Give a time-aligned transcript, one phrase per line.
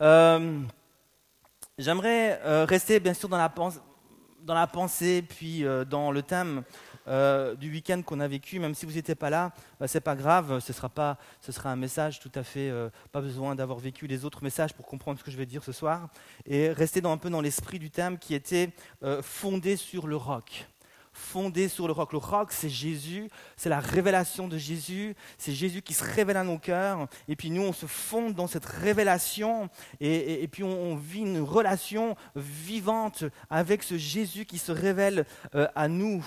[0.00, 0.60] Euh,
[1.78, 6.62] j'aimerais euh, rester bien sûr dans la, pensée, puis euh, dans le thème
[7.58, 8.60] du week-end qu'on a vécu.
[8.60, 10.60] Même si vous n'étiez pas là, bah, c'est pas grave.
[10.60, 12.72] Ce sera pas, ce sera un message tout à fait.
[13.10, 15.72] pas besoin d'avoir vécu les autres messages pour comprendre ce que je vais dire ce
[15.72, 16.08] soir.
[16.46, 18.70] Et rester un peu dans l'esprit du thème qui était
[19.22, 20.68] fondé sur le roc
[21.12, 22.12] fondé sur le roc.
[22.12, 26.44] Le roc, c'est Jésus, c'est la révélation de Jésus, c'est Jésus qui se révèle à
[26.44, 29.68] nos cœurs, et puis nous, on se fonde dans cette révélation,
[30.00, 35.88] et, puis on, vit une relation vivante avec ce Jésus qui se révèle euh, à
[35.88, 36.24] nous.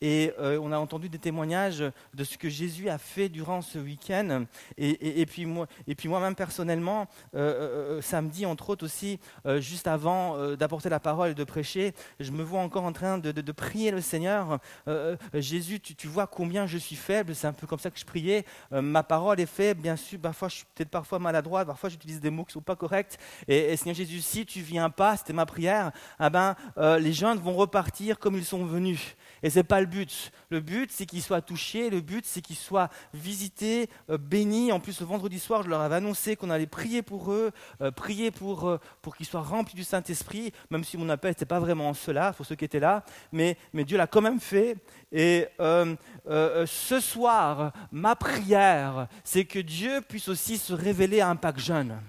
[0.00, 3.78] Et euh, on a entendu des témoignages de ce que Jésus a fait durant ce
[3.78, 4.44] week-end,
[4.76, 9.18] et, puis moi, et puis moi-même personnellement, euh, samedi entre autres aussi,
[9.58, 13.32] juste avant d'apporter la parole et de prêcher, je me vois encore en train de,
[13.32, 14.58] de prier le Seigneur, euh,
[14.88, 17.34] euh, Jésus, tu, vois combien je suis faible.
[17.34, 18.44] C'est un peu comme ça que je priais.
[18.72, 20.18] Euh, ma parole est faible, bien sûr.
[20.18, 21.64] Parfois, je suis peut-être parfois maladroit.
[21.64, 23.18] Parfois, j'utilise des mots qui ne sont pas corrects.
[23.48, 26.56] Et, Seigneur Jésus, si tu viens pas, c'était ma prière, ah ben,
[26.98, 29.16] les jeunes vont repartir comme ils sont venus.
[29.42, 30.30] Et ce n'est pas le but.
[30.50, 31.90] Le but, c'est qu'ils soient touchés.
[31.90, 34.72] Le but, c'est qu'ils soient visités, bénis.
[34.72, 37.50] En plus, le vendredi soir, je leur avais annoncé qu'on allait prier pour eux,
[37.96, 41.92] prier pour, pour qu'ils soient remplis du Saint-Esprit, même si mon appel n'était pas vraiment
[41.94, 43.04] cela, pour ceux qui étaient là.
[43.32, 44.76] Mais, mais Dieu l'a quand même fait.
[45.12, 45.94] Et euh,
[46.28, 51.60] euh, ce soir, ma prière, c'est que Dieu puisse aussi se révéler à un Pâques
[51.60, 52.00] jeune.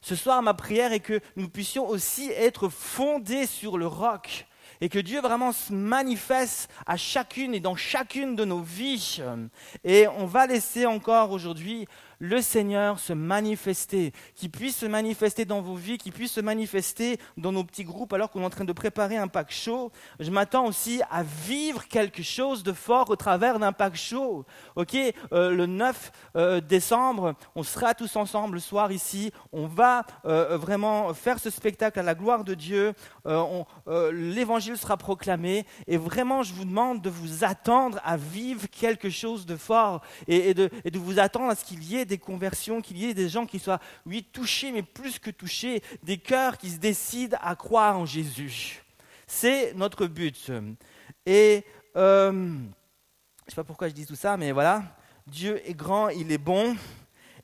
[0.00, 4.46] Ce soir, ma prière est que nous puissions aussi être fondés sur le roc
[4.80, 9.22] et que Dieu vraiment se manifeste à chacune et dans chacune de nos vies.
[9.84, 11.86] Et on va laisser encore aujourd'hui
[12.20, 17.18] le Seigneur se manifester, qu'il puisse se manifester dans vos vies, qu'il puisse se manifester
[17.38, 19.90] dans nos petits groupes alors qu'on est en train de préparer un pack chaud.
[20.20, 24.44] Je m'attends aussi à vivre quelque chose de fort au travers d'un pack chaud.
[24.76, 24.94] Ok,
[25.32, 29.32] euh, le 9 euh, décembre, on sera tous ensemble le soir ici.
[29.50, 32.92] On va euh, vraiment faire ce spectacle à la gloire de Dieu.
[34.12, 39.46] L'évangile sera proclamé et vraiment, je vous demande de vous attendre à vivre quelque chose
[39.46, 42.82] de fort et, de, et de vous attendre à ce qu'il y ait des conversions,
[42.82, 46.58] qu'il y ait des gens qui soient, oui, touchés, mais plus que touchés, des cœurs
[46.58, 48.82] qui se décident à croire en Jésus.
[49.26, 50.50] C'est notre but.
[51.24, 51.64] Et
[51.96, 54.82] euh, je ne sais pas pourquoi je dis tout ça, mais voilà,
[55.26, 56.76] Dieu est grand, il est bon,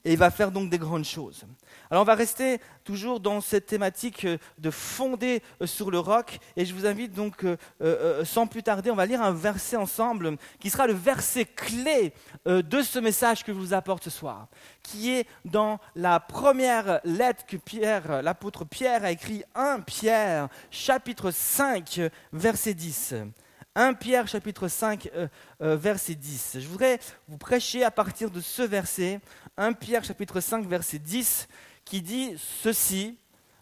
[0.06, 1.44] et il va faire donc des grandes choses.
[1.90, 6.38] Alors on va rester toujours dans cette thématique euh, de fonder euh, sur le roc
[6.56, 10.36] et je vous invite donc euh, sans plus tarder, on va lire un verset ensemble
[10.60, 12.12] qui sera le verset clé
[12.46, 14.46] de ce message que je vous apporte ce soir,
[14.82, 21.32] qui est dans la première lettre que Pierre, l'apôtre Pierre a écrit 1 Pierre chapitre
[21.32, 22.00] 5
[22.32, 23.14] verset 10.
[23.78, 25.10] 1 Pierre chapitre 5
[25.60, 26.60] verset 10.
[26.60, 26.98] Je voudrais
[27.28, 29.20] vous prêcher à partir de ce verset,
[29.58, 31.46] 1 Pierre chapitre 5 verset 10
[31.84, 33.18] qui dit ceci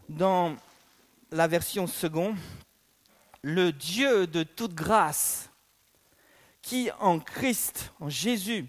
[0.08, 0.54] dans
[1.32, 2.36] la version seconde,
[3.42, 5.50] le Dieu de toute grâce,
[6.62, 8.68] qui en Christ, en Jésus,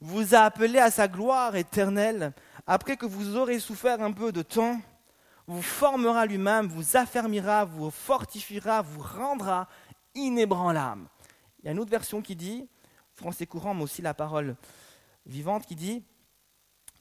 [0.00, 2.32] vous a appelé à sa gloire éternelle,
[2.68, 4.80] après que vous aurez souffert un peu de temps,
[5.48, 9.68] vous formera lui-même, vous affermira, vous fortifiera, vous rendra
[10.14, 11.08] inébranlable.
[11.58, 12.68] Il y a une autre version qui dit,
[13.14, 14.56] français courant, mais aussi la parole
[15.26, 16.04] vivante, qui dit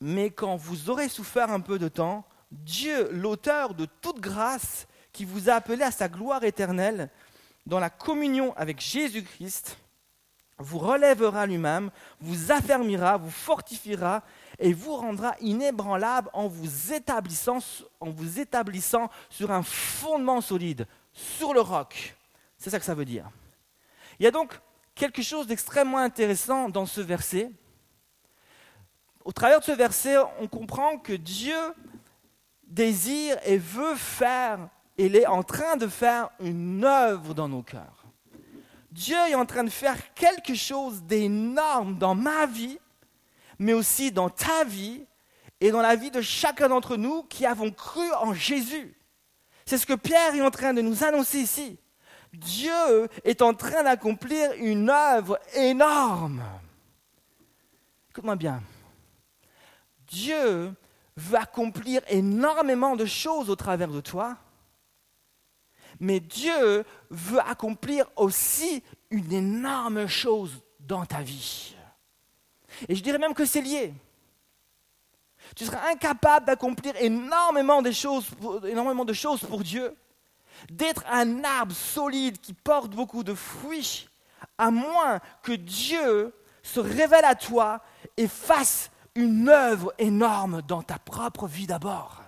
[0.03, 5.23] mais quand vous aurez souffert un peu de temps, Dieu, l'auteur de toute grâce, qui
[5.23, 7.09] vous a appelé à sa gloire éternelle,
[7.65, 9.77] dans la communion avec Jésus-Christ,
[10.57, 14.23] vous relèvera lui-même, vous affermira, vous fortifiera
[14.59, 17.59] et vous rendra inébranlable en vous établissant,
[18.01, 22.13] en vous établissant sur un fondement solide, sur le roc.
[22.63, 23.29] C'est ça que ça veut dire.
[24.19, 24.53] Il y a donc
[24.95, 27.51] quelque chose d'extrêmement intéressant dans ce verset
[29.25, 31.55] au travers de ce verset, on comprend que Dieu
[32.67, 38.05] désire et veut faire, il est en train de faire une œuvre dans nos cœurs.
[38.91, 42.79] Dieu est en train de faire quelque chose d'énorme dans ma vie,
[43.59, 45.05] mais aussi dans ta vie
[45.61, 48.93] et dans la vie de chacun d'entre nous qui avons cru en Jésus.
[49.65, 51.79] C'est ce que Pierre est en train de nous annoncer ici.
[52.33, 56.43] Dieu est en train d'accomplir une œuvre énorme.
[58.09, 58.61] Écoute-moi bien.
[60.07, 60.73] Dieu
[61.15, 64.35] veut accomplir énormément de choses au travers de toi,
[65.99, 71.75] mais Dieu veut accomplir aussi une énorme chose dans ta vie.
[72.87, 73.93] Et je dirais même que c'est lié.
[75.55, 77.81] Tu seras incapable d'accomplir énormément,
[78.63, 79.95] énormément de choses pour Dieu,
[80.71, 84.09] d'être un arbre solide qui porte beaucoup de fruits,
[84.57, 87.81] à moins que Dieu se révèle à toi
[88.17, 92.21] et fasse une œuvre énorme dans ta propre vie d'abord.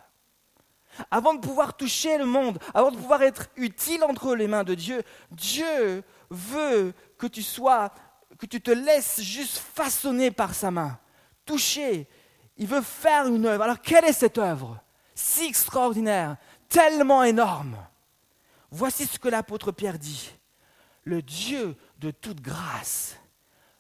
[1.12, 4.75] Avant de pouvoir toucher le monde, avant de pouvoir être utile entre les mains de
[4.75, 7.92] Dieu, Dieu veut que tu sois,
[8.39, 10.98] que tu te laisses juste façonner par sa main,
[11.45, 12.07] toucher.
[12.57, 13.63] Il veut faire une œuvre.
[13.63, 14.80] Alors quelle est cette œuvre?
[15.13, 16.38] Si extraordinaire,
[16.69, 17.75] tellement énorme.
[18.72, 20.32] Voici ce que l'apôtre Pierre dit.
[21.04, 23.18] Le Dieu de toute grâce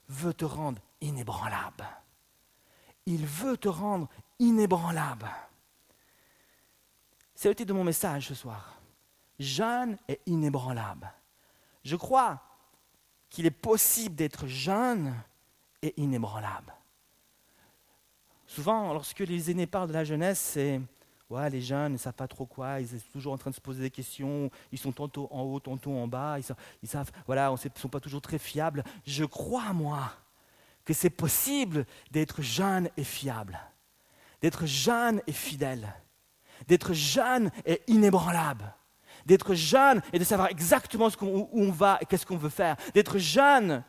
[0.07, 1.87] veut te rendre inébranlable.
[3.05, 4.07] Il veut te rendre
[4.39, 5.29] inébranlable.
[7.33, 8.79] C'est le titre de mon message ce soir.
[9.39, 11.11] Jeune et inébranlable.
[11.83, 12.41] Je crois
[13.29, 15.13] qu'il est possible d'être jeune
[15.81, 16.73] et inébranlable.
[18.47, 20.79] Souvent, lorsque les aînés parlent de la jeunesse, c'est
[21.49, 23.81] les jeunes ne savent pas trop quoi, ils sont toujours en train de se poser
[23.81, 27.59] des questions, ils sont tantôt en haut, tantôt en bas, ils, savent, voilà, on ne
[27.75, 28.83] sont pas toujours très fiables.
[29.05, 30.11] Je crois, moi,
[30.83, 33.59] que c'est possible d'être jeune et fiable,
[34.41, 35.93] d'être jeune et fidèle,
[36.67, 38.73] d'être jeune et inébranlable,
[39.25, 43.17] d'être jeune et de savoir exactement où on va et qu'est-ce qu'on veut faire, d'être
[43.17, 43.83] jeune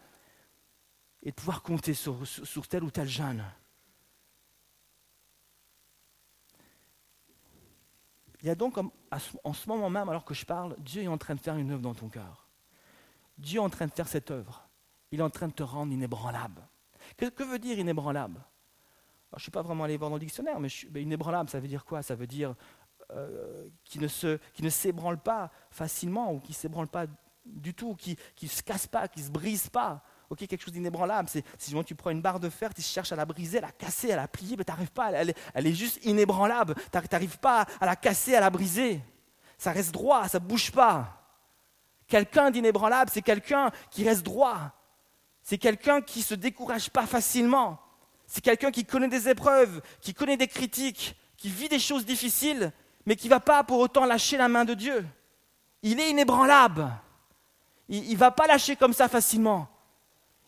[1.23, 3.45] et de pouvoir compter sur, sur tel ou tel jeune.
[8.47, 11.19] Il y a donc, en ce moment même, alors que je parle, Dieu est en
[11.19, 12.47] train de faire une œuvre dans ton cœur.
[13.37, 14.69] Dieu est en train de faire cette œuvre.
[15.11, 16.63] Il est en train de te rendre inébranlable.
[17.17, 18.41] Que, veut dire inébranlable?
[19.33, 21.85] Je ne suis pas vraiment allé voir dans le dictionnaire, mais, inébranlable, ça veut dire
[21.85, 22.05] quoi?
[22.05, 22.55] Ça veut dire
[23.11, 27.07] euh, qui, ne se, qui ne s'ébranle pas facilement, ou qui ne s'ébranle pas
[27.45, 30.05] du tout, qui ne se casse pas, qui ne se brise pas.
[30.29, 33.17] Ok, quelque chose d'inébranlable, c'est si tu prends une barre de fer, tu cherches à
[33.17, 35.75] la briser, à la casser, à la plier, mais tu n'arrives pas, elle, elle, est
[35.75, 36.75] juste inébranlable.
[36.75, 39.01] Tu n'arrives pas à la casser, à la briser.
[39.57, 41.23] Ça reste droit, ça ne bouge pas.
[42.09, 44.73] Quelqu'un d'inébranlable, c'est quelqu'un qui reste droit.
[45.43, 47.79] C'est quelqu'un qui ne se décourage pas facilement.
[48.27, 52.73] C'est quelqu'un qui connaît des épreuves, qui connaît des critiques, qui vit des choses difficiles,
[53.07, 55.07] mais qui ne va pas pour autant lâcher la main de Dieu.
[55.83, 56.91] Il est inébranlable.
[57.89, 59.69] Il ne va pas lâcher comme ça facilement.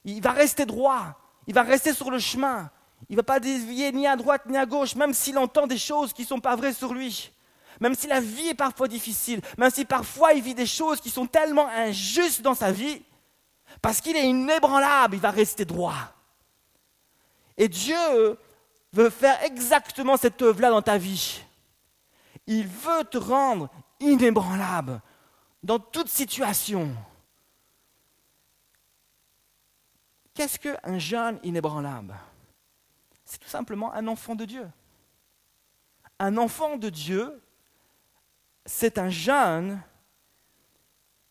[0.04, 1.18] Il va rester droit.
[1.46, 2.70] Il va rester sur le chemin.
[3.08, 5.78] Il ne va pas dévier ni à droite ni à gauche, même s'il entend des
[5.78, 7.32] choses qui ne sont pas vraies sur lui.
[7.80, 11.10] Même si la vie est parfois difficile, même si parfois il vit des choses qui
[11.10, 13.02] sont tellement injustes dans sa vie,
[13.80, 15.94] parce qu'il est inébranlable, il va rester droit.
[17.56, 18.36] Et Dieu
[18.92, 21.40] veut faire exactement cette œuvre-là dans ta vie.
[22.46, 23.68] Il veut te rendre
[24.00, 25.00] inébranlable
[25.62, 26.90] dans toute situation.
[30.38, 32.14] Qu'est-ce qu'un jeune inébranlable?
[33.24, 34.70] C'est tout simplement un enfant de Dieu.
[36.20, 37.42] Un enfant de Dieu,
[38.64, 39.82] c'est un jeune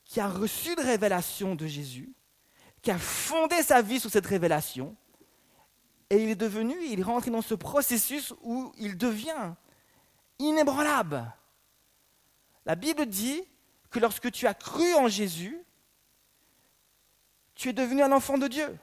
[0.03, 2.11] qui a reçu de révélation de Jésus,
[2.81, 4.93] qui a fondé sa vie sur cette révélation,
[6.09, 9.53] et il est devenu, il est rentré dans ce processus où il devient
[10.37, 11.33] inébranlable.
[12.65, 13.41] La Bible dit
[13.89, 15.57] que lorsque tu as cru en Jésus,
[17.55, 18.77] tu es devenu un enfant de Dieu.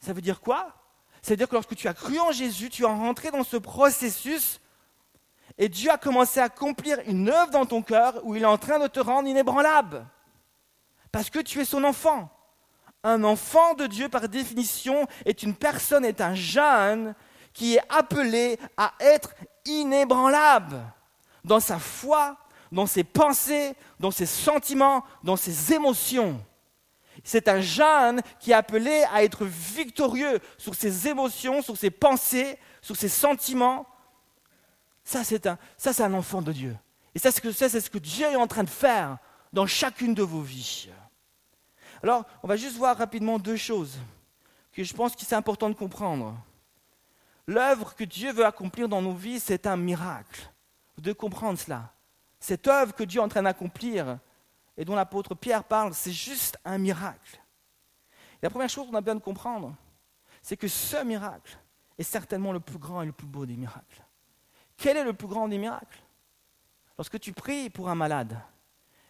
[0.00, 0.74] Ça veut dire quoi?
[1.22, 3.56] Ça veut dire que lorsque tu as cru en Jésus, tu es rentré dans ce
[3.56, 4.60] processus
[5.58, 8.58] et Dieu a commencé à accomplir une œuvre dans ton cœur où il est en
[8.58, 10.06] train de te rendre inébranlable.
[11.12, 12.30] Parce que tu es son enfant.
[13.02, 17.14] Un enfant de Dieu, par définition, est une personne, est un jeune
[17.52, 20.80] qui est appelé à être inébranlable
[21.44, 22.36] dans sa foi,
[22.70, 26.40] dans ses pensées, dans ses sentiments, dans ses émotions.
[27.24, 32.58] C'est un jeune qui est appelé à être victorieux sur ses émotions, sur ses pensées,
[32.80, 33.86] sur ses sentiments.
[35.04, 36.76] Ça, c'est un, ça, c'est un enfant de Dieu.
[37.14, 39.18] Et ça, c'est ce que Dieu est en train de faire
[39.52, 40.88] dans chacune de vos vies.
[42.02, 43.98] Alors, on va juste voir rapidement deux choses
[44.72, 46.34] que je pense que c'est important de comprendre.
[47.46, 50.48] L'œuvre que Dieu veut accomplir dans nos vies, c'est un miracle.
[50.96, 51.92] Devez comprendre cela.
[52.38, 54.18] Cette œuvre que Dieu est en train d'accomplir
[54.80, 57.38] et dont l'apôtre Pierre parle, c'est juste un miracle.
[58.40, 59.76] la première chose qu'on a besoin de comprendre,
[60.40, 61.58] c'est que ce miracle
[61.98, 64.02] est certainement le plus grand et le plus beau des miracles.
[64.78, 66.02] Quel est le plus grand des miracles?
[66.96, 68.40] Lorsque tu pries pour un malade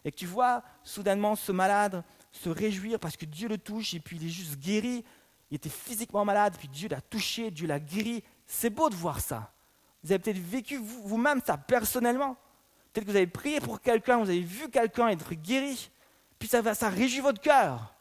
[0.04, 4.00] et que tu vois soudainement ce malade se réjouir parce que Dieu le touche et
[4.00, 5.04] puis il est juste guéri.
[5.52, 8.24] Il était physiquement malade, puis Dieu l'a touché, Dieu l'a guéri.
[8.44, 9.52] C'est beau de voir ça.
[10.02, 12.36] Vous avez peut-être vécu vous-même ça personnellement.
[12.92, 15.90] Peut-être que vous avez prié pour quelqu'un, vous avez vu quelqu'un être guéri.
[16.38, 17.94] Puis ça, réjouit votre cœur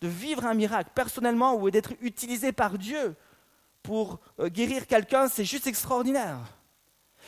[0.00, 3.14] de vivre un miracle personnellement ou d'être utilisé par Dieu
[3.82, 5.28] pour euh, guérir quelqu'un.
[5.28, 6.38] C'est juste extraordinaire.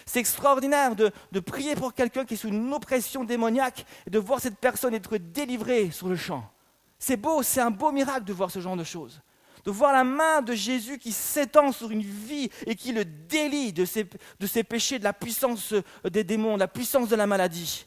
[0.06, 4.40] C'est extraordinaire de, prier pour quelqu'un qui est sous une oppression démoniaque et de voir
[4.40, 6.50] cette personne être délivrée sur le champ.
[6.98, 9.20] C'est beau, c'est un beau miracle de voir ce genre de choses.
[9.64, 13.72] De voir la main de Jésus qui s'étend sur une vie et qui le délie
[13.72, 17.86] de ses, péchés, de la puissance des démons, de la puissance de la maladie.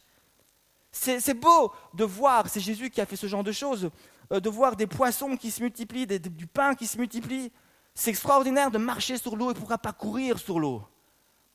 [0.92, 3.90] C'est beau de voir, c'est Jésus qui a fait ce genre de choses,
[4.32, 7.52] euh, de voir des poissons qui se multiplient, du pain qui se multiplie.
[7.94, 10.82] C'est extraordinaire de marcher sur l'eau et pourra pas courir sur l'eau.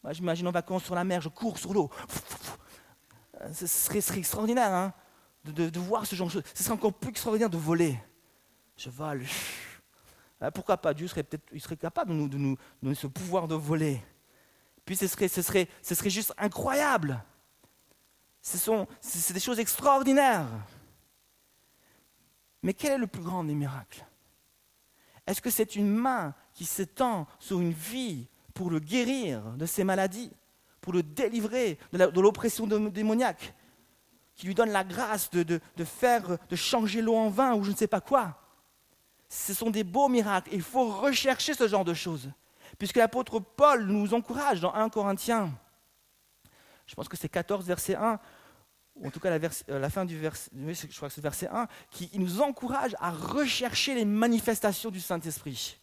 [0.03, 1.91] Moi, j'imagine en vacances sur la mer, je cours sur l'eau.
[3.55, 4.93] Ce serait, extraordinaire hein,
[5.45, 6.43] de, voir ce genre de choses.
[6.55, 7.99] Ce serait encore plus extraordinaire de voler.
[8.77, 9.25] Je vole.
[10.41, 14.03] Ah, pourquoi pas Dieu serait peut-être, il capable de nous, donner ce pouvoir de voler.
[14.87, 17.23] Puis ce serait, ce serait, ce serait juste incroyable.
[18.41, 18.87] Ce sont,
[19.33, 20.49] des choses extraordinaires.
[22.63, 24.07] Mais quel est le plus grand des miracles?
[25.27, 29.85] Est-ce que c'est une main qui s'étend sur une vie pour le guérir de ses
[29.85, 30.33] maladies,
[30.81, 33.55] pour le délivrer de l'oppression démoniaque,
[34.35, 37.77] qui lui donne la grâce de, faire, de changer l'eau en vin ou je ne
[37.77, 38.40] sais pas quoi?
[39.31, 40.51] Ce sont des beaux miracles.
[40.53, 42.31] Il faut rechercher ce genre de choses.
[42.79, 45.51] Puisque l'apôtre Paul nous encourage dans 1 Corinthiens
[46.91, 48.19] je pense que c'est 14, verset 1,
[48.97, 51.69] ou en tout cas la, euh, fin du verset, je crois que c'est verset 1,
[51.93, 55.79] qui nous encourage à rechercher les manifestations du Saint-Esprit.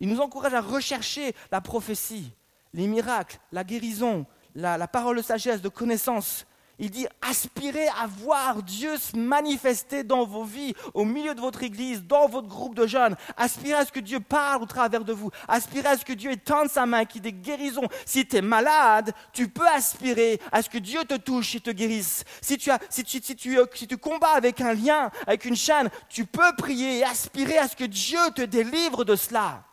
[0.00, 2.32] Il nous encourage à rechercher la prophétie,
[2.72, 6.46] les miracles, la guérison, la parole de sagesse, de connaissance,
[6.80, 11.62] il dit aspirez à voir Dieu se manifester dans vos vies, au milieu de votre
[11.62, 13.16] église, dans votre groupe de jeunes.
[13.36, 15.30] Aspirez à ce que Dieu parle au travers de vous.
[15.46, 17.86] Aspirez à ce que Dieu étende sa main, qui des guérisons.
[18.06, 21.70] Si tu es malade, tu peux aspirer à ce que Dieu te touche et te
[21.70, 22.24] guérisse.
[22.40, 26.56] Si tu, as, tu, si tu combats avec un lien, avec une chaîne, tu peux
[26.56, 29.64] prier et aspirer à ce que Dieu te délivre de cela.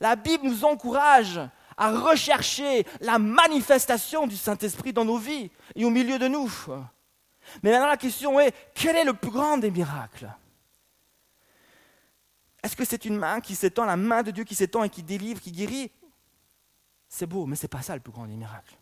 [0.00, 1.40] La Bible nous encourage
[1.76, 6.50] à rechercher la manifestation du Saint-Esprit dans nos vies et au milieu de nous.
[7.62, 10.32] Mais maintenant la question est, quel est le plus grand des miracles?
[12.62, 15.02] Est-ce que c'est une main qui s'étend, la main de Dieu qui s'étend et qui
[15.02, 15.90] délivre, qui guérit?
[17.08, 18.78] C'est beau, mais ce n'est pas ça le plus grand des miracles.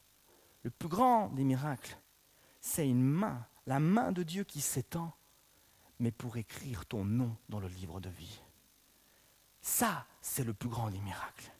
[0.63, 1.97] Le plus grand des miracles,
[2.61, 5.13] c'est une main, la main de Dieu qui s'étend,
[5.99, 8.41] mais pour écrire ton nom dans le livre de vie.
[9.63, 11.51] Ça, c'est le plus grand des miracles.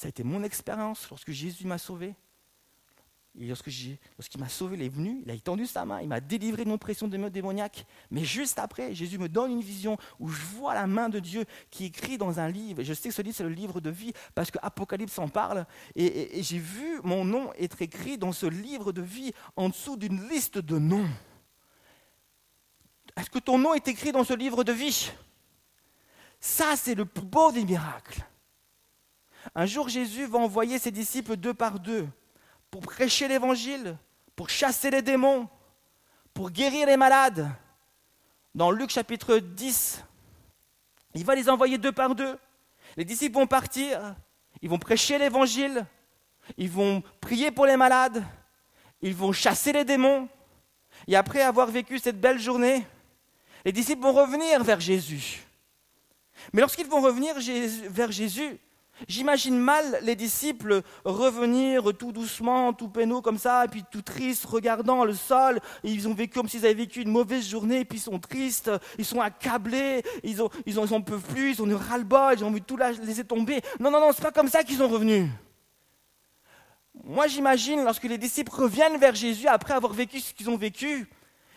[0.00, 2.14] Ça a été mon expérience lorsque Jésus m'a sauvé.
[3.38, 3.98] Et lorsqu'il
[4.38, 6.78] m'a sauvé, il est venu, il a étendu sa main, il m'a délivré de mon
[6.78, 7.84] pression démoniaque.
[8.10, 11.44] Mais juste après, Jésus me donne une vision où je vois la main de Dieu
[11.70, 12.80] qui écrit dans un livre.
[12.80, 15.28] Et je sais que ce livre, c'est le livre de vie parce que Apocalypse en
[15.28, 15.66] parle.
[15.94, 20.26] et j'ai vu mon nom être écrit dans ce livre de vie en dessous d'une
[20.30, 21.10] liste de noms.
[23.18, 25.12] Est-ce que ton nom est écrit dans ce livre de vie?
[26.40, 28.24] Ça, c'est le plus beau des miracles.
[29.54, 32.06] Un jour, Jésus va envoyer ses disciples deux par deux
[32.70, 33.96] pour prêcher l'évangile,
[34.36, 35.48] pour chasser les démons,
[36.34, 37.48] pour guérir les malades.
[38.54, 40.04] Dans Luc chapitre 10,
[41.14, 42.38] il va les envoyer deux par deux.
[42.96, 44.14] Les disciples vont partir,
[44.62, 45.86] ils vont prêcher l'évangile,
[46.56, 48.24] ils vont prier pour les malades,
[49.02, 50.28] ils vont chasser les démons.
[51.06, 52.86] Et après avoir vécu cette belle journée,
[53.64, 55.46] les disciples vont revenir vers Jésus.
[56.52, 57.34] Mais lorsqu'ils vont revenir
[57.90, 58.58] vers Jésus,
[59.08, 65.04] J'imagine mal les disciples revenir tout doucement, tout pénaud comme ça, puis tout triste, regardant
[65.04, 65.60] le sol.
[65.84, 69.04] ils ont vécu comme s'ils avaient vécu une mauvaise journée, puis ils sont tristes, ils
[69.04, 72.66] sont accablés, ils ont, ils peuvent plus, ils ont eu ras-le-bol, ils ont envie de
[72.66, 73.60] tout laisser tomber.
[73.78, 75.28] Non, non, non, c'est pas comme ça qu'ils sont revenus.
[77.04, 81.08] Moi, j'imagine lorsque les disciples reviennent vers Jésus après avoir vécu ce qu'ils ont vécu,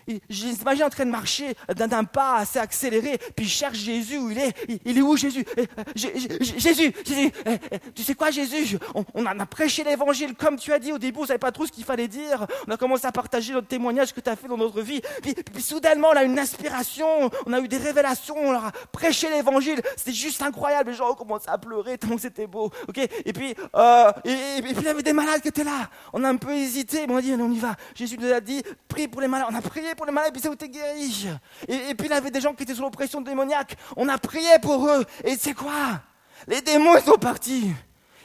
[0.07, 4.17] je les imagine en train de marcher d'un pas assez accéléré, puis ils cherchent Jésus
[4.17, 4.53] où il est.
[4.85, 5.45] Il est où Jésus?
[5.57, 7.59] Eh, Jésus, Jésus, eh,
[7.95, 8.77] tu sais quoi Jésus?
[9.13, 11.65] On, a prêché l'évangile comme tu as dit au début, on ne savait pas trop
[11.65, 12.45] ce qu'il fallait dire.
[12.67, 15.01] On a commencé à partager notre témoignage que tu as fait dans notre vie.
[15.21, 19.29] Puis, soudainement, on a une inspiration, on a eu des révélations, on leur a prêché
[19.29, 19.81] l'évangile.
[19.95, 20.91] C'était juste incroyable.
[20.91, 22.71] Les gens ont commencé à pleurer tellement c'était beau.
[22.87, 22.97] ok?
[22.97, 25.89] Et, puis, euh, et, puis, il y avait des malades qui étaient là.
[26.13, 27.75] On a un peu hésité, mais on a dit, on y va.
[27.95, 29.47] Jésus nous a dit, prie pour les malades.
[29.51, 31.27] On a prié pour les malades, et puis ça vous guéri.
[31.67, 33.75] Et, puis il y avait des gens qui étaient sous l'oppression démoniaque.
[33.95, 35.05] On a prié pour eux.
[35.23, 36.01] Et c'est quoi?
[36.47, 37.71] Les démons, ils sont partis.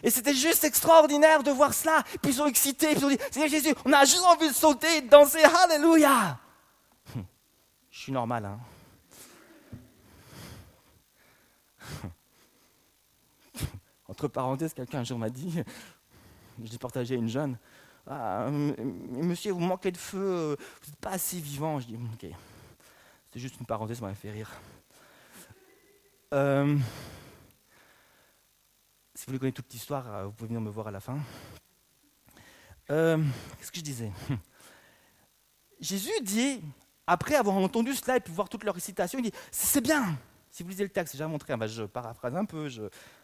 [0.03, 2.03] Et c'était juste extraordinaire de voir cela.
[2.23, 5.01] Puis ils sont excités, ils ont dit, Seigneur Jésus, on a juste envie de sauter,
[5.01, 6.39] de danser, Alléluia.
[7.91, 8.59] Je suis normal, hein.
[14.09, 15.63] Entre parenthèses, quelqu'un un jour m'a dit,
[16.65, 17.59] je l'ai partagé à une jeune,
[18.11, 21.79] ah, monsieur, vous manquez de feu, vous n'êtes pas assez vivant.
[21.79, 22.31] Je dis, ok.
[23.33, 24.51] C'est juste une parenthèse, ça m'a fait rire.
[26.33, 26.77] Euh,
[29.15, 31.19] si vous voulez connaître toute l'histoire, euh, vous pouvez venir me voir à la fin.
[32.91, 33.23] Euh,
[33.59, 34.13] qu'est-ce que je disais?
[35.81, 36.63] Jésus dit,
[37.07, 40.17] après avoir entendu cela et puis voir toute leur récitation, il dit, c'est bien,
[40.51, 42.69] Si vous lisez le texte, j'ai montré, je paraphrase un peu,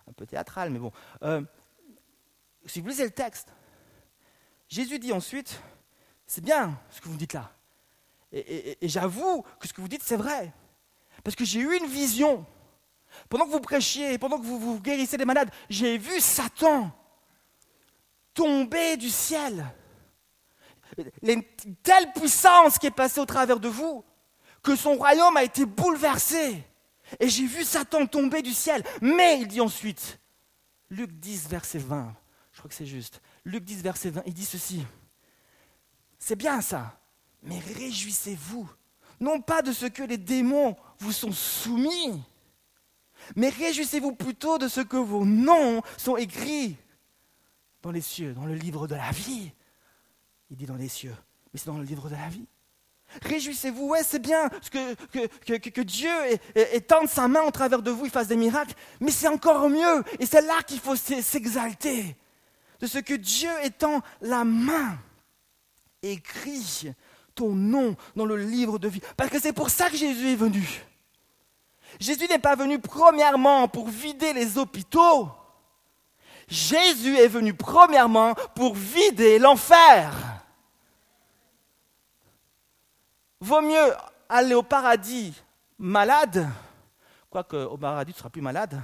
[0.09, 0.93] un peu théâtral, mais bon.
[1.23, 1.43] Euh,
[2.67, 3.53] si vous lisez le texte,
[4.69, 5.61] Jésus dit ensuite,
[6.27, 7.51] c'est bien ce que vous dites là.
[8.33, 10.53] Et, j'avoue que ce que vous dites, c'est vrai.
[11.23, 12.45] Parce que j'ai eu une vision.
[13.29, 16.91] Pendant que vous prêchiez, pendant que vous, vous guérissez les malades, j'ai vu Satan
[18.35, 19.65] tomber du ciel.
[21.23, 21.45] Une
[21.83, 24.05] telle puissance qui est passée au travers de vous
[24.63, 26.65] que son royaume a été bouleversé.
[27.21, 28.83] Et j'ai vu Satan tomber du ciel.
[29.01, 30.19] Mais il dit ensuite,
[30.91, 32.13] Luc 10, verset 20,
[32.53, 33.21] je crois que c'est juste.
[33.45, 34.85] Luc 10, verset 20, il dit ceci.
[36.19, 36.99] C'est bien ça,
[37.43, 38.69] mais réjouissez-vous,
[39.21, 42.23] non pas de ce que les démons vous sont soumis,
[43.37, 46.77] mais réjouissez-vous plutôt de ce que vos noms sont écrits
[47.83, 49.53] dans les cieux, dans le livre de la vie.
[50.51, 51.15] Il dit dans les cieux,
[51.53, 52.47] mais c'est dans le livre de la vie.
[53.23, 56.11] Réjouissez-vous, ouais, c'est bien que, Dieu
[56.55, 60.03] étende sa main au travers de vous, il fasse des miracles, mais c'est encore mieux,
[60.19, 62.17] et c'est là qu'il faut s'exalter,
[62.85, 64.99] de ce que Dieu étend la main,
[66.03, 66.93] écrit
[67.35, 69.01] ton nom dans le livre de vie.
[69.17, 70.85] Parce que c'est pour ça que Jésus est venu.
[71.99, 75.31] Jésus n'est pas venu premièrement pour vider les hôpitaux.
[76.47, 80.13] Jésus est venu premièrement pour vider l'enfer.
[83.41, 83.95] Vaut mieux
[84.29, 85.33] aller au paradis
[85.79, 86.51] malade,
[87.31, 88.79] quoique au paradis tu seras plus malade,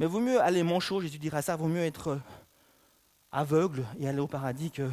[0.00, 2.18] mais vaut mieux aller manchot, Jésus dira ça, vaut mieux être
[3.30, 4.90] aveugle et aller au paradis que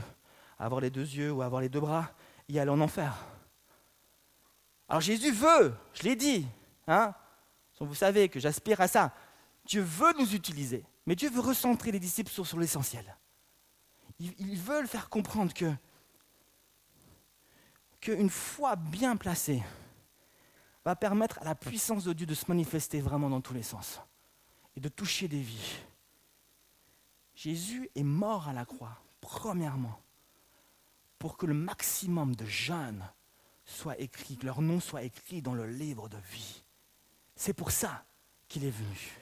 [0.60, 2.12] avoir les deux yeux ou avoir les deux bras
[2.50, 3.16] et aller en enfer.
[4.90, 6.46] Alors Jésus veut, je l'ai dit,
[6.88, 7.16] hein,
[7.80, 9.14] vous savez que j'aspire à ça.
[9.66, 13.16] Dieu veut nous utiliser, mais Dieu veut recentrer les disciples sur, l'essentiel.
[14.20, 15.72] Il, veut faire comprendre que
[18.02, 19.64] qu'une foi bien placée
[20.84, 24.02] va permettre à la puissance de Dieu de se manifester vraiment dans tous les sens
[24.78, 25.76] et de toucher des vies.
[27.34, 30.00] Jésus est mort à la croix, premièrement,
[31.18, 33.04] pour que le maximum de jeunes
[33.66, 36.64] soient écrits, que leur nom soit écrit dans le livre de vie.
[37.36, 38.06] C'est pour ça
[38.48, 39.18] qu'il est venu.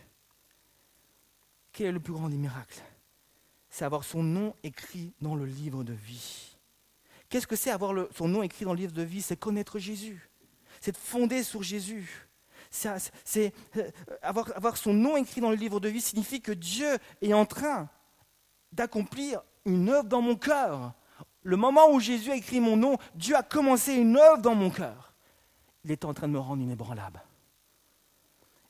[1.72, 2.84] Quel est le plus grand des miracles?
[3.70, 6.58] C'est avoir son nom écrit dans le livre de vie.
[7.30, 9.22] Qu'est-ce que c'est avoir son nom écrit dans le livre de vie?
[9.22, 10.30] C'est connaître Jésus.
[10.82, 12.28] C'est de fonder sur Jésus.
[13.24, 13.90] C'est, euh,
[14.22, 17.46] avoir, avoir son nom écrit dans le livre de vie signifie que Dieu est en
[17.46, 17.90] train
[18.72, 20.94] d'accomplir une œuvre dans mon cœur.
[21.44, 24.70] Le moment où Jésus a écrit mon nom, Dieu a commencé une œuvre dans mon
[24.70, 25.14] cœur.
[25.84, 27.22] Il est en train de me rendre inébranlable.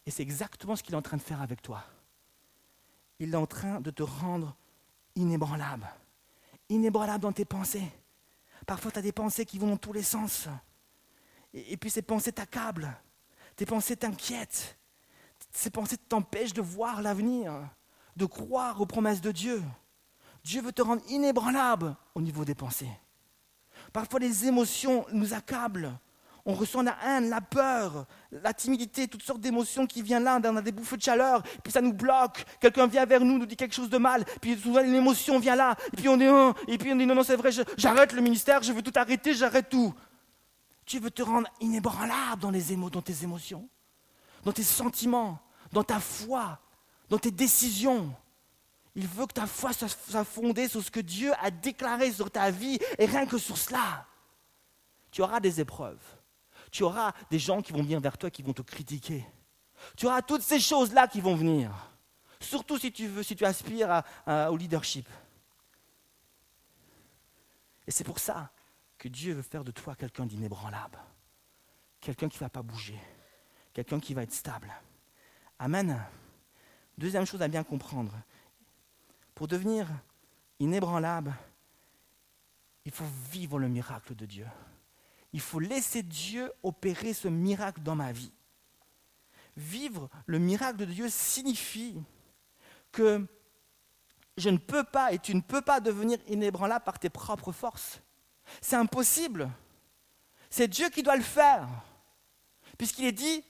[0.06, 1.84] Et c'est exactement ce qu'il est en train de faire avec toi.
[3.20, 4.56] Il est en train de te rendre
[5.16, 5.88] inébranlable.
[6.70, 7.90] Inébranlable dans tes pensées.
[8.66, 10.48] Parfois, tu as des pensées qui vont dans tous les sens.
[11.54, 12.92] Et, puis ces pensées t'accablent.
[13.56, 14.78] Tes pensées t'inquiètent.
[15.52, 17.54] Ces pensées t'empêchent de voir l'avenir,
[18.16, 19.64] de croire aux promesses de Dieu.
[20.44, 22.90] Dieu veut te rendre inébranlable au niveau des pensées.
[23.94, 25.98] Parfois, les émotions nous accablent.
[26.48, 30.56] On ressent la haine, la peur, la timidité, toutes sortes d'émotions qui viennent là, on
[30.58, 32.46] a des bouffées de chaleur, puis ça nous bloque.
[32.60, 35.76] Quelqu'un vient vers nous, nous dit quelque chose de mal, puis souvent l'émotion vient là,
[35.92, 38.22] et puis on est un, et puis on dit non, non, c'est vrai, j'arrête le
[38.22, 39.92] ministère, je veux tout arrêter, j'arrête tout.
[40.86, 42.52] Tu veux te rendre inébranlable dans,
[43.02, 43.68] tes émotions,
[44.44, 45.40] dans tes sentiments,
[45.72, 46.60] dans ta foi,
[47.10, 48.14] dans tes décisions.
[48.96, 52.52] Il veut que ta foi soit fondée sur ce que Dieu a déclaré sur ta
[52.52, 54.06] vie, et rien que sur cela.
[55.12, 56.00] Tu auras des épreuves
[56.76, 59.26] tu auras des gens qui vont venir vers toi, qui vont te critiquer.
[59.96, 61.72] Tu auras toutes ces choses-là qui vont venir.
[62.38, 65.08] Surtout si tu veux, si tu aspires au leadership.
[67.88, 68.52] Et c'est pour ça
[69.10, 71.00] Dieu veut faire de toi quelqu'un d'inébranlable.
[72.02, 73.00] Quelqu'un qui ne va pas bouger.
[73.74, 74.72] Quelqu'un qui va être stable.
[75.60, 76.02] Amen.
[76.98, 78.16] Deuxième chose à bien comprendre.
[79.34, 79.88] Pour devenir
[80.60, 81.34] inébranlable,
[82.86, 84.46] il faut vivre le miracle de Dieu
[85.36, 88.32] il faut laisser Dieu opérer ce miracle dans ma vie.
[89.58, 92.02] Vivre le miracle de Dieu signifie
[92.94, 93.28] que
[94.38, 98.00] je ne peux pas et tu ne peux pas devenir inébranlable par tes propres forces.
[98.62, 99.50] C'est impossible.
[100.50, 101.68] C'est Dieu qui doit le faire.
[102.78, 103.44] Puisqu'il est dit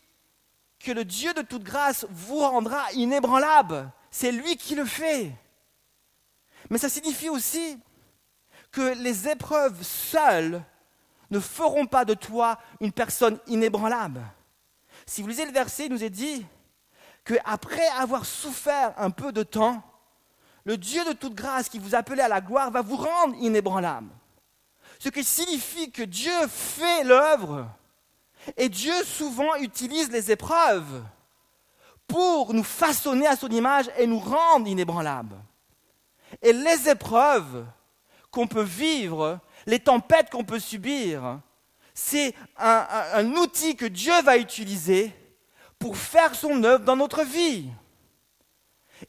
[0.80, 3.92] que le Dieu de toute grâce vous rendra inébranlable.
[4.12, 5.32] C'est lui qui le fait.
[6.70, 7.80] Mais ça signifie aussi
[8.72, 10.64] que les épreuves seules
[11.32, 14.22] ne feront pas de toi une personne inébranlable.
[15.06, 16.46] Si vous lisez le verset, il nous est dit
[17.24, 19.82] qu'après avoir souffert un peu de temps,
[20.64, 24.10] le Dieu de toute grâce qui vous appelait à la gloire va vous rendre inébranlable.
[25.00, 27.70] Ce qui signifie que Dieu fait l'œuvre
[28.58, 31.04] Et Dieu souvent utilise les épreuves
[32.08, 35.38] pour nous façonner à son image et nous rendre inébranlables.
[36.42, 37.66] Et les épreuves
[38.32, 41.40] qu'on peut vivre, les tempêtes qu'on peut subir,
[41.94, 45.14] c'est un, outil que Dieu va utiliser
[45.80, 47.70] pour faire son œuvre dans notre vie.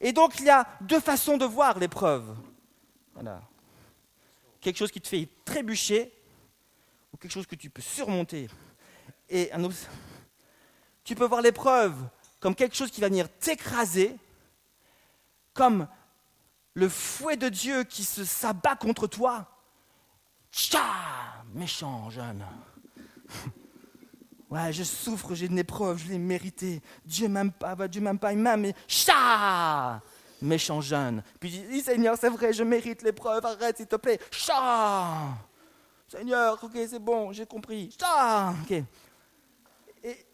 [0.01, 2.37] Et donc il y a deux façons de voir l'épreuve.
[4.66, 6.12] Quelque chose qui te fait trébucher
[7.12, 8.48] ou quelque chose que tu peux surmonter.
[9.29, 9.52] Et
[11.05, 11.94] tu peux voir l'épreuve
[12.40, 14.16] comme quelque chose qui va venir t'écraser,
[15.55, 15.87] comme
[16.74, 19.48] le fouet de Dieu qui se s'abat contre toi.
[20.50, 20.83] Tcha
[21.55, 22.44] Méchant jeune.
[24.48, 26.81] Ouais, je souffre, j'ai une épreuve, je l'ai mérité.
[27.05, 30.00] Dieu m'aime pas, Dieu m'aime pas, il m'aime, mais cha
[30.42, 31.22] Méchant jeune.
[31.40, 34.20] Puis je dis, Seigneur, c'est vrai, je mérite l'épreuve, arrête s'il te plaît.
[34.31, 35.37] Cha
[36.09, 37.94] Seigneur, ok, c'est bon, j'ai compris.
[37.99, 38.83] Cha Ok.
[40.05, 40.27] Et,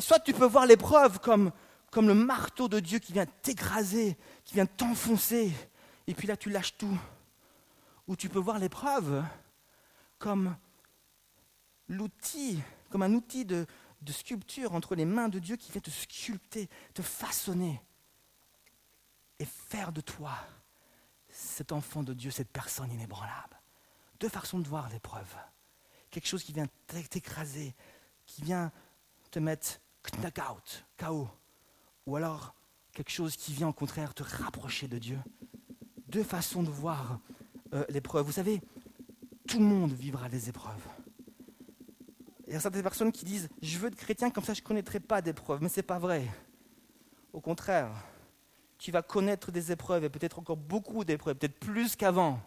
[0.00, 1.50] soit tu peux voir l'épreuve comme,
[1.90, 5.52] comme le marteau de Dieu qui vient t'écraser, qui vient t'enfoncer,
[6.06, 6.98] et puis là tu lâches tout.
[8.06, 9.24] Ou tu peux voir l'épreuve
[10.18, 10.56] comme
[11.88, 13.66] l'outil, comme un outil de,
[14.08, 17.80] sculpture entre les mains de Dieu qui vient te sculpter, te façonner
[19.38, 20.36] et faire de toi
[21.28, 23.60] cet enfant de Dieu, cette personne inébranlable.
[24.20, 25.34] Deux façons de voir l'épreuve.
[26.10, 26.68] Quelque chose qui vient
[27.10, 27.74] t'écraser,
[28.26, 28.70] qui vient
[29.30, 29.80] te mettre
[30.22, 31.28] knock-out, KO.
[32.06, 32.54] Ou alors
[32.92, 35.18] quelque chose qui vient au contraire te rapprocher de Dieu.
[36.06, 37.18] Deux façons de voir
[37.72, 38.26] euh, l'épreuve.
[38.26, 38.60] Vous savez,
[39.48, 40.86] tout le monde vivra des épreuves.
[42.46, 44.66] Il y a certaines personnes qui disent Je veux être chrétien, comme ça je ne
[44.66, 45.60] connaîtrai pas d'épreuves.
[45.60, 46.28] Mais ce n'est pas vrai.
[47.32, 47.90] Au contraire,
[48.78, 52.40] tu vas connaître des épreuves, et peut-être encore beaucoup d'épreuves, peut-être plus qu'avant.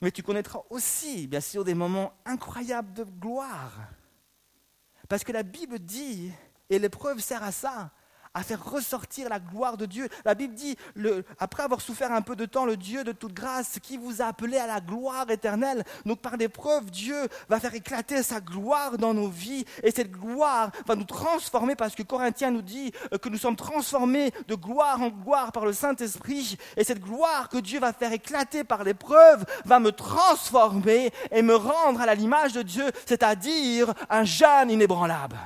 [0.00, 3.72] Mais tu connaîtras aussi, bien sûr, des moments incroyables de gloire.
[5.08, 6.32] Parce que la Bible dit,
[6.68, 7.92] et l'épreuve sert à ça,
[8.34, 10.08] à faire ressortir la gloire de Dieu.
[10.24, 10.76] La Bible dit,
[11.38, 14.26] après avoir souffert un peu de temps, le Dieu de toute grâce, qui vous a
[14.26, 15.84] appelé à la gloire éternelle.
[16.06, 17.16] Donc par l'épreuve, Dieu
[17.48, 19.64] va faire éclater sa gloire dans nos vies.
[19.82, 23.56] Et cette gloire va nous transformer parce que Corinthiens nous dit euh, que nous sommes
[23.56, 26.56] transformés de gloire en gloire par le Saint-Esprit.
[26.76, 31.54] Et cette gloire que Dieu va faire éclater par l'épreuve va me transformer et me
[31.54, 35.38] rendre à l'image de Dieu, c'est-à-dire un jeune inébranlable.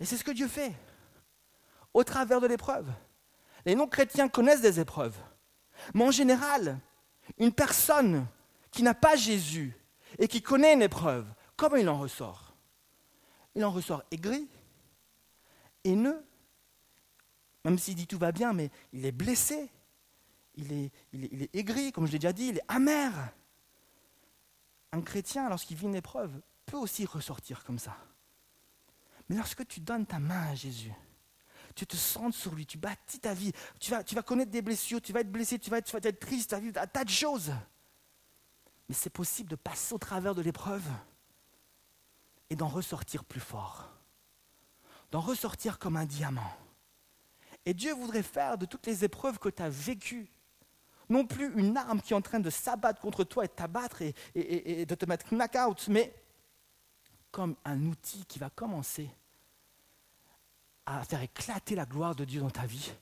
[0.00, 0.72] Et c'est ce que Dieu fait
[1.94, 2.90] au travers de l'épreuve.
[3.64, 5.16] Les non-chrétiens connaissent des épreuves.
[5.94, 6.78] Mais en général,
[7.38, 8.26] une personne
[8.70, 9.76] qui n'a pas Jésus
[10.18, 11.26] et qui connaît une épreuve,
[11.56, 12.54] comment il en ressort?
[13.54, 14.48] Il en ressort aigri,
[15.84, 16.24] haineux,
[17.64, 19.70] même s'il dit tout va bien, mais il est blessé,
[20.54, 23.12] il est, aigri, comme je l'ai déjà dit, il est amer.
[24.92, 27.96] Un chrétien, lorsqu'il vit une épreuve, peut aussi ressortir comme ça.
[29.28, 30.92] Mais lorsque tu donnes ta main à Jésus,
[31.74, 35.12] tu te sens sur lui, tu bâtis ta vie, tu vas, connaître des blessures, tu
[35.12, 37.04] vas être blessé, tu vas être, tu vas être triste, tu vas vivre un tas
[37.04, 37.52] de choses.
[38.88, 40.84] Mais c'est possible de passer au travers de l'épreuve
[42.50, 43.90] et d'en ressortir plus fort,
[45.10, 46.52] d'en ressortir comme un diamant.
[47.64, 50.30] Et Dieu voudrait faire de toutes les épreuves que tu as vécues,
[51.08, 54.02] non plus une arme qui est en train de s'abattre contre toi et de t'abattre
[54.02, 56.14] et, et, de te mettre knock-out, mais
[57.30, 59.10] comme un outil qui va commencer
[60.86, 62.92] à faire éclater la gloire de Dieu dans ta vie.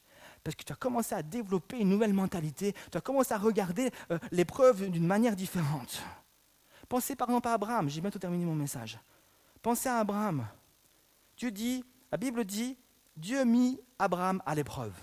[0.43, 3.91] Parce que tu as commencé à développer une nouvelle mentalité, tu as commencé à regarder
[4.11, 6.03] euh, l'épreuve d'une manière différente.
[6.89, 8.99] Pensez par exemple à Abraham, j'ai bientôt terminé mon message.
[9.63, 10.47] Pensez à Abraham.
[11.37, 12.77] Dieu dit, la Bible dit,
[13.17, 14.95] Dieu mit Abraham à l'épreuve.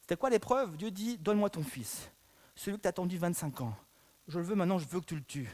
[0.00, 0.76] C'était quoi l'épreuve?
[0.76, 2.10] Dieu dit, donne-moi ton fils,
[2.54, 3.74] celui que tu as attendu 25 ans.
[4.28, 5.50] Je le veux maintenant, je veux que tu le tues.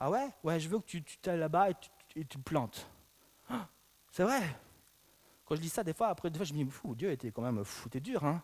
[0.00, 0.28] Ah ouais?
[0.42, 2.88] Ouais, je veux que tu, tu là-bas et tu, tu le plantes.
[3.48, 3.68] Ah,
[4.10, 4.42] c'est vrai?
[5.44, 7.30] Quand je dis ça, des fois, après, des fois, je me dis, fou, Dieu était
[7.30, 8.42] quand même fou, t'es dur, hein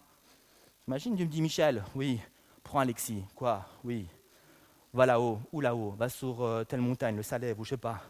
[0.87, 2.21] Imagine, Dieu me dit, Michel, oui,
[2.63, 4.07] prends Alexis, quoi, oui,
[4.93, 8.03] va là-haut, ou là-haut, va sur euh, telle montagne, le Salève, ou je sais pas.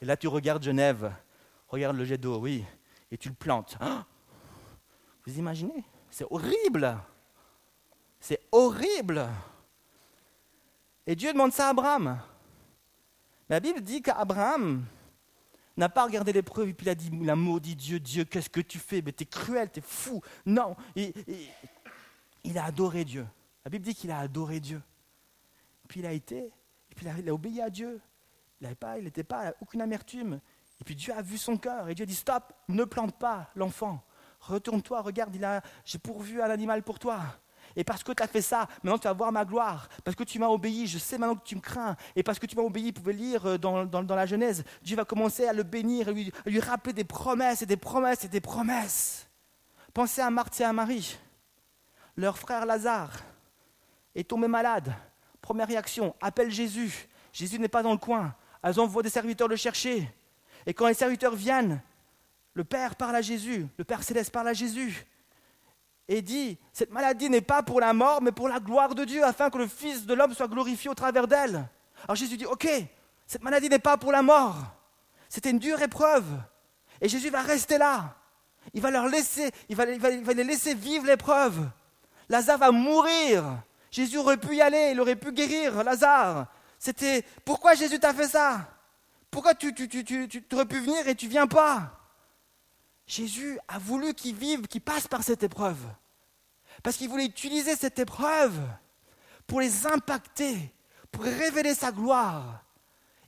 [0.00, 1.12] Et là, tu regardes Genève,
[1.68, 2.64] regarde le jet d'eau, oui,
[3.10, 3.76] et tu le plantes.
[3.80, 4.04] Ah
[5.26, 5.84] Vous imaginez?
[6.10, 6.96] C'est horrible
[8.20, 9.28] C'est horrible
[11.06, 12.20] Et Dieu demande ça à Abraham.
[13.48, 14.84] La Bible dit qu'Abraham,
[15.76, 18.50] n'a pas regardé l'épreuve et puis il a dit, il a maudit Dieu, Dieu, qu'est-ce
[18.50, 19.02] que tu fais?
[19.02, 20.22] Mais t'es cruel, t'es fou.
[20.46, 23.26] Non, il a adoré Dieu.
[23.64, 24.82] La Bible dit qu'il a adoré Dieu.
[25.88, 28.00] puis il a été, et puis il a, obéi à Dieu.
[28.60, 30.40] Il n'avait pas, il n'était pas, aucune amertume.
[30.80, 33.50] Et puis Dieu a vu son cœur et Dieu a dit, stop, ne plante pas
[33.54, 34.04] l'enfant.
[34.40, 37.20] Retourne-toi, regarde, il a, j'ai pourvu un animal pour toi.
[37.76, 39.88] Et parce que tu as fait ça, maintenant tu vas voir ma gloire.
[40.04, 41.96] Parce que tu m'as obéi, je sais maintenant que tu me crains.
[42.14, 45.04] Et parce que tu m'as obéi, vous pouvez lire euh, dans, la Genèse, Dieu va
[45.04, 48.40] commencer à le bénir, lui, à lui rappeler des promesses et des promesses et des
[48.40, 49.28] promesses.
[49.92, 51.18] Pensez à Marthe et à Marie.
[52.16, 53.20] Leur frère Lazare
[54.14, 54.94] est tombé malade.
[55.40, 57.08] Première réaction, appelle Jésus.
[57.32, 58.34] Jésus n'est pas dans le coin.
[58.62, 60.08] Elles envoient des serviteurs le chercher.
[60.66, 61.82] Et quand les serviteurs viennent,
[62.54, 65.04] le Père parle à Jésus, le Père céleste parle à Jésus
[66.08, 69.24] et dit, cette maladie n'est pas pour la mort, mais pour la gloire de Dieu,
[69.24, 71.68] afin que le Fils de l'homme soit glorifié au travers d'elle.
[72.04, 72.68] Alors Jésus dit, ok,
[73.26, 74.56] cette maladie n'est pas pour la mort,
[75.28, 76.26] c'était une dure épreuve.
[77.00, 78.14] Et Jésus va rester là.
[78.72, 81.68] Il va leur laisser, il va, les laisser vivre l'épreuve.
[82.28, 83.44] Lazare va mourir.
[83.90, 86.46] Jésus aurait pu y aller, il aurait pu guérir Lazare.
[86.78, 88.68] C'était pourquoi Jésus t'a fait ça?
[89.30, 92.03] Pourquoi tu, tu, aurais pu venir et tu viens pas?
[93.06, 95.84] Jésus a voulu qu'il vive, qu'il passe par cette épreuve.
[96.82, 98.58] Parce qu'il voulait utiliser cette épreuve
[99.46, 100.72] pour les impacter,
[101.12, 102.64] pour révéler sa gloire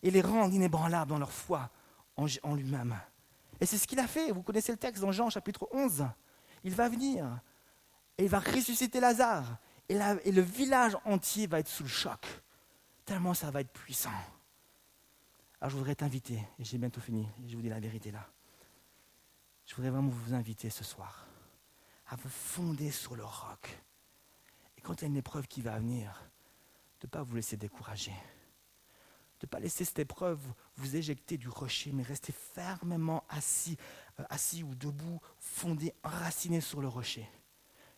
[0.03, 1.71] et les rendre inébranlables dans leur foi
[2.17, 2.99] en, lui-même.
[3.61, 4.33] Et c'est ce qu'il a fait.
[4.33, 6.07] Vous connaissez le texte dans Jean chapitre 11.
[6.65, 7.27] Il va venir
[8.19, 9.59] et il va ressusciter Lazare
[9.89, 12.27] et, le village entier va être sous le choc,
[13.05, 14.11] tellement ça va être puissant.
[15.61, 18.27] Alors je voudrais t'inviter, et j'ai bientôt fini, je vous dis la vérité là.
[19.67, 21.27] Je voudrais vraiment vous inviter ce soir
[22.09, 23.79] à vous fonder sur le roc.
[24.79, 26.23] Et quand il y a une épreuve qui va venir,
[27.01, 28.13] de ne pas vous laisser décourager.
[29.41, 30.41] De ne pas laisser cette épreuve
[30.77, 33.77] vous éjecter du rocher, mais rester fermement assis,
[34.21, 37.29] euh, assis ou debout, fondé, enraciné sur le rocher.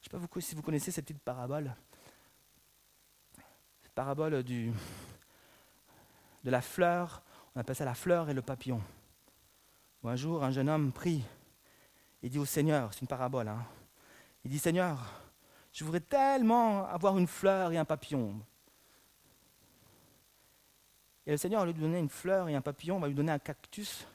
[0.00, 1.74] Je ne sais pas si vous connaissez cette petite parabole.
[3.82, 4.72] Cette parabole du,
[6.44, 7.22] de la fleur,
[7.54, 8.82] on appelle ça la fleur et le papillon.
[10.04, 11.22] un jour, un jeune homme prie,
[12.22, 13.64] il dit au Seigneur, c'est une parabole, hein,
[14.44, 14.98] il dit Seigneur,
[15.72, 18.34] je voudrais tellement avoir une fleur et un papillon.
[21.26, 23.14] Et le Seigneur, au lieu de lui donner une fleur et un papillon, va lui
[23.14, 24.06] donner un cactus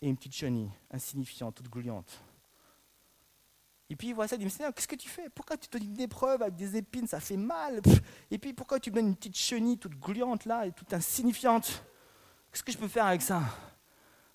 [0.00, 2.20] et une petite chenille, insignifiante, toute gluante.
[3.90, 5.28] Et puis il voit ça, il dit, Seigneur, qu'est-ce que tu fais?
[5.28, 7.06] Pourquoi tu te donnes une épreuve avec des épines?
[7.06, 7.82] Ça fait mal.
[8.30, 11.84] Et puis pourquoi tu me donnes une petite chenille toute gluante là et toute insignifiante?
[12.50, 13.42] Qu'est-ce que je peux faire avec ça?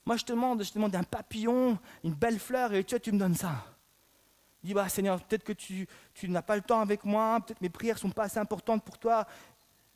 [0.07, 3.11] Moi je te demande, je te demande un papillon, une belle fleur, et tu tu
[3.11, 3.65] me donnes ça.
[4.63, 5.85] Il dit, bah, Seigneur, peut-être que tu,
[6.23, 8.97] n'as pas le temps avec moi, peut-être mes prières ne sont pas assez importantes pour
[8.97, 9.27] toi.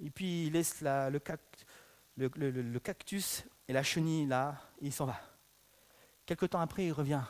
[0.04, 1.22] Et puis il laisse la, le,
[2.18, 5.18] le, cactus et la chenille là, et il s'en va.
[6.26, 7.22] Quelque temps après, il revient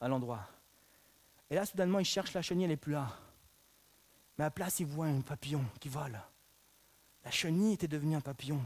[0.00, 0.48] à l'endroit.
[1.48, 3.06] Et là, soudainement, il cherche la chenille, elle n'est plus là.
[4.36, 6.20] Mais à la place, il voit un papillon qui vole.
[7.24, 8.60] La chenille était devenue un papillon.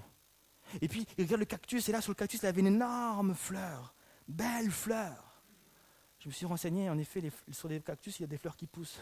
[0.80, 3.34] Et puis, il regarde le cactus, et là, sur le cactus, il avait une énorme
[3.34, 3.94] fleur.
[4.28, 5.42] Belle fleur.
[6.18, 8.66] Je me suis renseigné, en effet, sur les cactus, il y a des fleurs qui
[8.66, 9.00] poussent.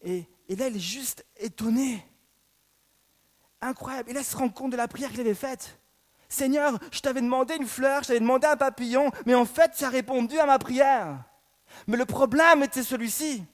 [0.00, 2.04] Et, et là, il est juste étonné.
[3.60, 4.10] Incroyable.
[4.10, 5.78] Et là, il se rend compte de la prière qu'il avait faite.
[6.28, 9.84] Seigneur, je t'avais demandé une fleur, je t'avais demandé un papillon, mais en fait, tu
[9.84, 11.22] as répondu à ma prière.
[11.86, 13.44] Mais le problème était celui-ci.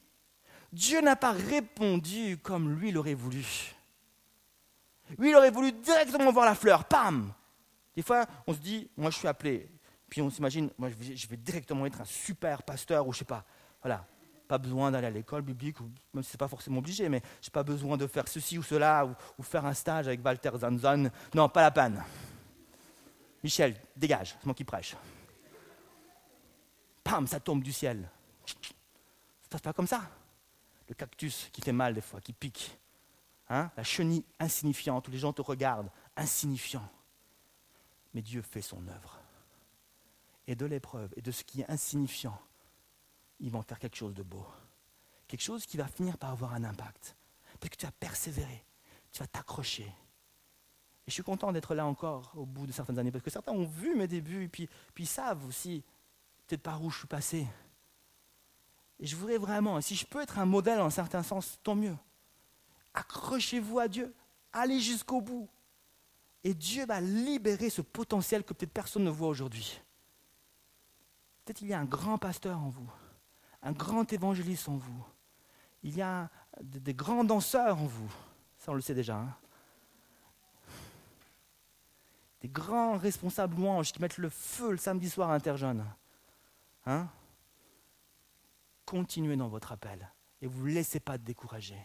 [0.72, 3.74] Dieu n'a pas répondu comme lui l'aurait voulu.
[5.16, 7.33] Lui, il aurait voulu directement voir la fleur, pam
[7.97, 9.71] Des fois, on se dit, moi je suis appelé,
[10.09, 13.44] puis on s'imagine, moi je vais, directement être un super pasteur, ou je sais pas,
[13.83, 14.05] voilà.
[14.47, 15.77] Pas besoin d'aller à l'école biblique,
[16.14, 18.57] même si ce n'est pas forcément obligé, mais je n'ai pas besoin de faire ceci
[18.57, 21.11] ou cela, ou, ou, faire un stage avec Walter Zanzan.
[21.35, 22.03] Non, pas la peine.
[23.44, 24.97] Michel, dégage, c'est moi qui prêche
[27.27, 28.09] ça tombe du ciel.
[28.47, 28.55] Ça
[29.44, 30.03] se passe pas comme ça.
[30.88, 32.77] Le cactus qui fait mal des fois, qui pique.
[33.48, 33.70] Hein?
[33.76, 36.88] La chenille insignifiante où les gens te regardent, insignifiant.
[38.14, 39.20] Mais Dieu fait son œuvre.
[40.46, 42.38] Et de l'épreuve et de ce qui est insignifiant,
[43.40, 44.46] il va en faire quelque chose de beau.
[45.26, 47.16] Quelque chose qui va finir par avoir un impact.
[47.61, 48.64] Parce que tu as persévéré,
[49.12, 49.84] tu vas t'accrocher.
[49.84, 53.52] Et je suis content d'être là encore au bout de certaines années, parce que certains
[53.52, 55.82] ont vu mes débuts, et puis, ils savent aussi
[56.46, 57.46] peut-être par où je suis passé.
[59.00, 61.74] Et je voudrais vraiment, si je peux être un modèle en un certain sens, tant
[61.74, 61.96] mieux.
[62.94, 64.14] Accrochez-vous à Dieu,
[64.53, 65.48] allez jusqu'au bout.
[66.44, 69.81] Et Dieu va libérer ce potentiel que peut-être personne ne voit aujourd'hui.
[71.44, 72.90] Peut-être il y a un grand pasteur en vous,
[73.62, 75.05] un grand évangéliste en vous.
[75.83, 78.12] Il y a des grands danseurs en vous.
[78.59, 79.16] Ça, on le sait déjà.
[79.16, 79.35] Hein.
[82.40, 85.85] des grands responsables louanges qui mettent le feu le samedi soir à Interjeune.
[86.87, 87.09] Hein
[88.87, 91.79] Continuez dans votre appel et vous ne laissez pas décourager.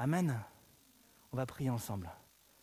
[0.00, 0.34] Amen.
[1.30, 2.08] On va prier ensemble.